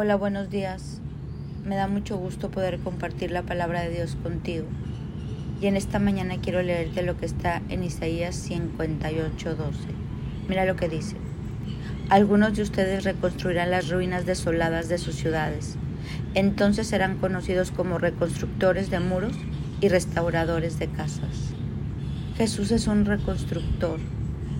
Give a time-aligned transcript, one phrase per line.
[0.00, 1.00] Hola, buenos días.
[1.64, 4.64] Me da mucho gusto poder compartir la palabra de Dios contigo.
[5.60, 9.78] Y en esta mañana quiero leerte lo que está en Isaías 58, 12.
[10.48, 11.16] Mira lo que dice.
[12.10, 15.74] Algunos de ustedes reconstruirán las ruinas desoladas de sus ciudades.
[16.34, 19.34] Entonces serán conocidos como reconstructores de muros
[19.80, 21.54] y restauradores de casas.
[22.36, 23.98] Jesús es un reconstructor.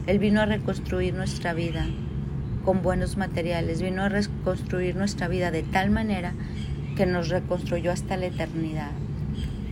[0.09, 1.87] Él vino a reconstruir nuestra vida,
[2.69, 6.35] con buenos materiales, vino a reconstruir nuestra vida de tal manera
[6.97, 8.91] que nos reconstruyó hasta la eternidad.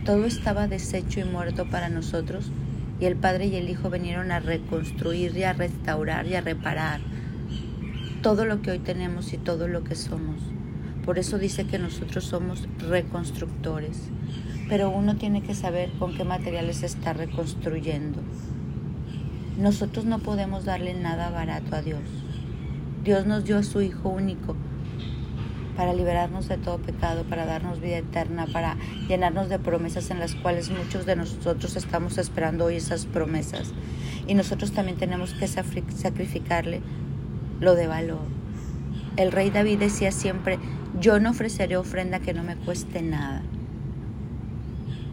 [0.03, 2.51] Todo estaba deshecho y muerto para nosotros
[2.99, 7.01] y el Padre y el Hijo vinieron a reconstruir y a restaurar y a reparar
[8.23, 10.41] todo lo que hoy tenemos y todo lo que somos.
[11.05, 14.09] Por eso dice que nosotros somos reconstructores.
[14.69, 18.23] Pero uno tiene que saber con qué materiales está reconstruyendo.
[19.59, 22.01] Nosotros no podemos darle nada barato a Dios.
[23.07, 24.57] Dios nos dio a su Hijo único
[25.77, 28.75] para liberarnos de todo pecado, para darnos vida eterna, para
[29.07, 33.71] llenarnos de promesas en las cuales muchos de nosotros estamos esperando hoy esas promesas.
[34.27, 36.81] Y nosotros también tenemos que sacrificarle
[37.61, 38.25] lo de valor.
[39.15, 40.59] El rey David decía siempre,
[40.99, 43.41] yo no ofreceré ofrenda que no me cueste nada.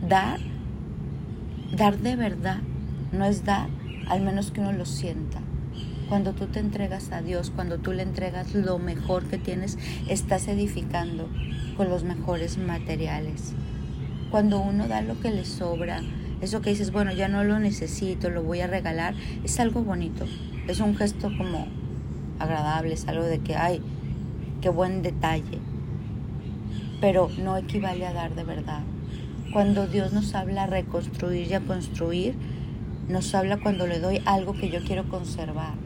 [0.08, 0.40] Dar,
[1.76, 2.58] dar de verdad,
[3.12, 3.68] no es dar
[4.08, 5.38] al menos que uno lo sienta.
[6.08, 10.48] Cuando tú te entregas a Dios, cuando tú le entregas lo mejor que tienes, estás
[10.48, 11.30] edificando
[11.78, 13.54] con los mejores materiales.
[14.30, 16.02] Cuando uno da lo que le sobra,
[16.42, 20.26] eso que dices, bueno, ya no lo necesito, lo voy a regalar, es algo bonito.
[20.68, 21.68] Es un gesto como
[22.38, 23.80] agradable, es algo de que, ay,
[24.60, 25.58] qué buen detalle.
[27.00, 28.82] Pero no equivale a dar de verdad.
[29.54, 32.34] Cuando Dios nos habla a reconstruir y a construir,
[33.08, 35.83] nos habla cuando le doy algo que yo quiero conservar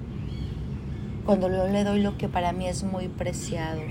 [1.29, 3.83] cuando yo le doy lo que para mí es muy preciado.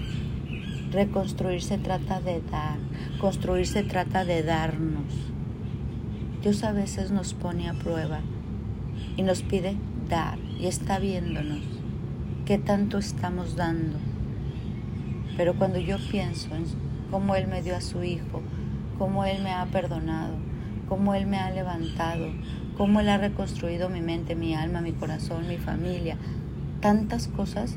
[0.90, 2.80] Reconstruir se trata de dar,
[3.22, 5.14] construir se trata de darnos.
[6.42, 8.22] Dios a veces nos pone a prueba
[9.18, 9.78] y nos pide
[10.10, 11.60] dar y está viéndonos
[12.48, 14.00] qué tanto estamos dando.
[15.38, 16.66] Pero cuando yo pienso en
[17.12, 18.42] cómo Él me dio a su Hijo,
[18.98, 20.34] cómo Él me ha perdonado,
[20.90, 22.32] cómo Él me ha levantado,
[22.78, 26.18] cómo Él ha reconstruido mi mente, mi alma, mi corazón, mi familia,
[26.82, 27.76] tantas cosas,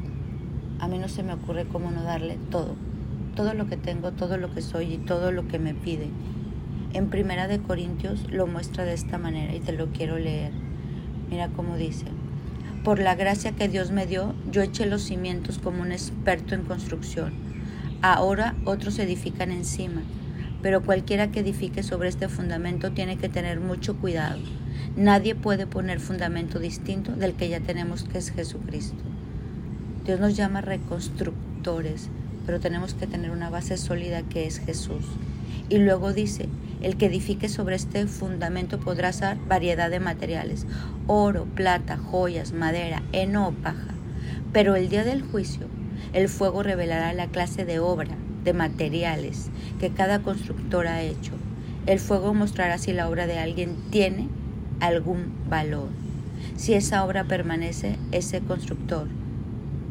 [0.78, 2.74] a mí no se me ocurre cómo no darle todo,
[3.34, 6.08] todo lo que tengo, todo lo que soy y todo lo que me pide.
[6.92, 10.52] En Primera de Corintios lo muestra de esta manera y te lo quiero leer.
[11.30, 12.06] Mira cómo dice.
[12.84, 16.64] Por la gracia que Dios me dio, yo eché los cimientos como un experto en
[16.64, 17.32] construcción.
[18.02, 20.00] Ahora otros edifican encima,
[20.62, 24.40] pero cualquiera que edifique sobre este fundamento tiene que tener mucho cuidado
[24.96, 28.98] Nadie puede poner fundamento distinto del que ya tenemos que es Jesucristo.
[30.04, 32.08] Dios nos llama reconstructores,
[32.44, 35.04] pero tenemos que tener una base sólida que es Jesús.
[35.68, 36.48] Y luego dice,
[36.82, 40.66] el que edifique sobre este fundamento podrá usar variedad de materiales,
[41.06, 43.94] oro, plata, joyas, madera, heno o paja.
[44.52, 45.68] Pero el día del juicio,
[46.12, 51.32] el fuego revelará la clase de obra, de materiales que cada constructor ha hecho.
[51.86, 54.28] El fuego mostrará si la obra de alguien tiene
[54.80, 55.88] algún valor.
[56.56, 59.06] Si esa obra permanece, ese constructor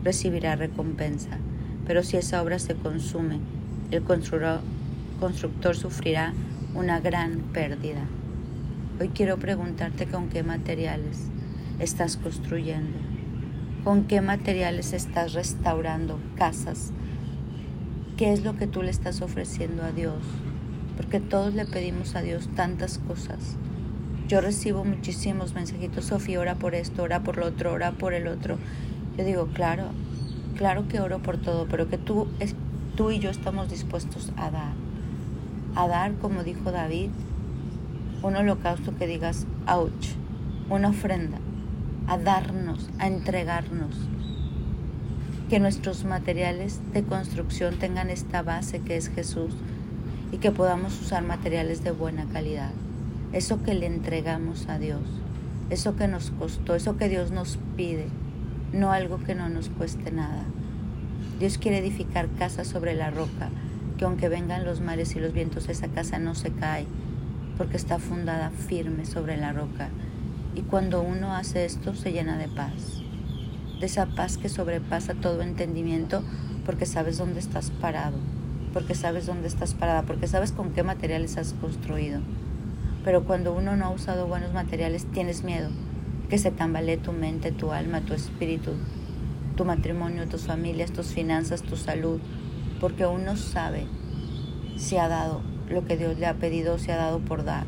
[0.03, 1.37] recibirá recompensa.
[1.85, 3.39] Pero si esa obra se consume,
[3.91, 6.33] el constructor, sufrirá
[6.75, 8.05] una gran pérdida.
[8.99, 11.23] Hoy quiero preguntarte con qué materiales
[11.79, 12.97] estás construyendo,
[13.83, 16.91] con qué materiales estás restaurando casas,
[18.19, 20.21] qué es lo que tú le estás ofreciendo a Dios,
[20.95, 23.57] porque todos le pedimos a Dios tantas cosas
[24.29, 28.27] yo recibo muchísimos mensajitos, Sofía, ora por esto, ora por lo otro, ora por el
[28.27, 28.59] otro.
[29.17, 29.85] Yo digo, claro,
[30.55, 32.27] claro que oro por todo, pero que tú,
[32.95, 34.73] tú y yo estamos dispuestos a dar.
[35.73, 37.09] A dar, como dijo David,
[38.21, 40.09] un holocausto que digas, ouch,
[40.69, 41.39] una ofrenda,
[42.05, 43.95] a darnos, a entregarnos.
[45.49, 49.53] Que nuestros materiales de construcción tengan esta base que es Jesús
[50.31, 52.71] y que podamos usar materiales de buena calidad
[53.33, 55.01] eso que le entregamos a Dios,
[55.69, 58.07] eso que nos costó, eso que Dios nos pide,
[58.73, 60.43] no algo que no nos cueste nada.
[61.39, 63.49] Dios quiere edificar casa sobre la roca,
[63.97, 66.87] que aunque vengan los mares y los vientos, esa casa no se cae,
[67.57, 69.89] porque está fundada firme sobre la roca.
[70.55, 73.03] Y cuando uno hace esto, se llena de paz,
[73.79, 76.21] de esa paz que sobrepasa todo entendimiento,
[76.65, 78.17] porque sabes dónde estás parado,
[78.73, 82.19] porque sabes dónde estás parada, porque sabes con qué materiales has construido.
[83.03, 85.69] Pero cuando uno no ha usado buenos materiales, tienes miedo
[86.29, 88.73] que se tambalee tu mente, tu alma, tu espíritu,
[89.55, 92.19] tu matrimonio, tus familias, tus finanzas, tu salud,
[92.79, 93.85] porque uno sabe
[94.75, 97.65] si ha dado lo que Dios le ha pedido si ha dado por dar.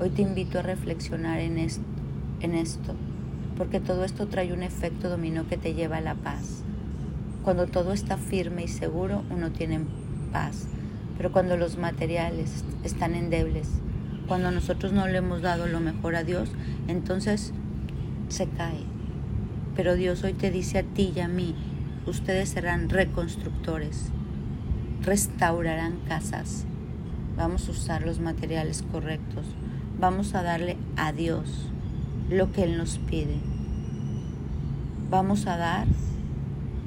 [0.00, 2.94] Hoy te invito a reflexionar en esto,
[3.60, 6.62] porque todo esto trae un efecto dominó que te lleva a la paz.
[7.44, 9.80] Cuando todo está firme y seguro, uno tiene
[10.32, 10.66] paz.
[11.18, 13.68] Pero cuando los materiales están endebles,
[14.26, 16.48] cuando nosotros no le hemos dado lo mejor a Dios,
[16.88, 17.52] entonces
[18.30, 18.80] se cae.
[19.76, 21.54] Pero Dios hoy te dice a ti y a mí,
[22.06, 24.06] ustedes serán reconstructores,
[25.02, 26.64] restaurarán casas,
[27.36, 29.44] vamos a usar los materiales correctos,
[30.00, 31.70] vamos a darle a Dios
[32.30, 33.36] lo que Él nos pide.
[35.10, 35.86] Vamos a dar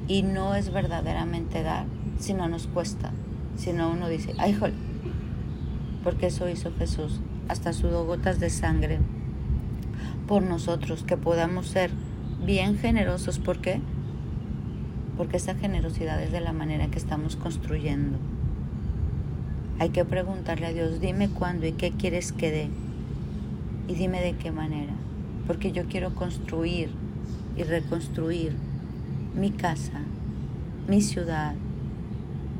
[0.08, 1.86] y no es verdaderamente dar,
[2.18, 3.12] sino nos cuesta,
[3.56, 4.74] sino uno dice, ay, jole,
[6.02, 8.98] porque eso hizo Jesús, hasta sudó gotas de sangre
[10.26, 11.90] por nosotros, que podamos ser
[12.44, 13.38] bien generosos.
[13.38, 13.80] ¿Por qué?
[15.18, 18.18] Porque esa generosidad es de la manera que estamos construyendo.
[19.78, 22.68] Hay que preguntarle a Dios, dime cuándo y qué quieres que dé.
[23.88, 24.94] Y dime de qué manera.
[25.46, 26.90] Porque yo quiero construir
[27.56, 28.52] y reconstruir
[29.34, 30.00] mi casa,
[30.88, 31.54] mi ciudad,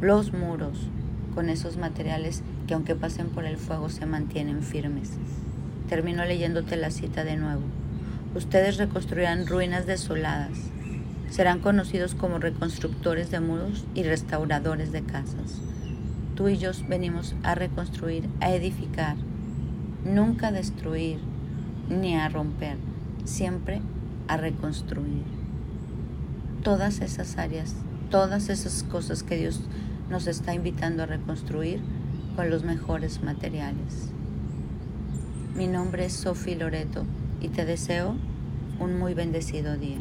[0.01, 0.89] los muros,
[1.35, 5.11] con esos materiales que aunque pasen por el fuego se mantienen firmes.
[5.89, 7.63] Termino leyéndote la cita de nuevo.
[8.35, 10.59] Ustedes reconstruirán ruinas desoladas.
[11.31, 15.61] Serán conocidos como reconstructores de muros y restauradores de casas.
[16.35, 19.17] Tú y yo venimos a reconstruir, a edificar,
[20.05, 21.19] nunca a destruir
[21.89, 22.77] ni a romper,
[23.25, 23.81] siempre
[24.29, 25.25] a reconstruir.
[26.63, 27.75] Todas esas áreas,
[28.11, 29.61] todas esas cosas que Dios
[30.09, 31.81] nos está invitando a reconstruir
[32.37, 34.11] con los mejores materiales.
[35.55, 37.05] Mi nombre es Sophie Loreto
[37.41, 38.17] y te deseo
[38.81, 39.99] un muy bendecido día.